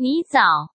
[0.00, 0.74] 你早